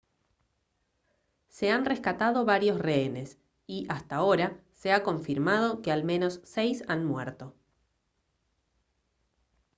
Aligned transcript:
se 1.47 1.69
han 1.69 1.85
rescatado 1.85 2.43
varios 2.43 2.79
rehenes 2.79 3.37
y 3.67 3.85
hasta 3.87 4.15
ahora 4.15 4.59
se 4.73 4.91
ha 4.93 5.03
confirmado 5.03 5.83
que 5.83 5.91
al 5.91 6.03
menos 6.03 6.41
seis 6.43 6.83
han 6.87 7.05
muerto 7.05 7.53